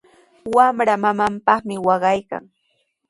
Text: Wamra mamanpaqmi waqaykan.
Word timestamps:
Wamra 0.55 0.95
mamanpaqmi 1.03 1.75
waqaykan. 1.87 2.43